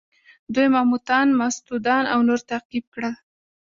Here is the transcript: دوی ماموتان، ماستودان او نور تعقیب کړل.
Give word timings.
دوی 0.53 0.67
ماموتان، 0.75 1.27
ماستودان 1.39 2.03
او 2.13 2.19
نور 2.27 2.39
تعقیب 2.49 2.85
کړل. 2.93 3.13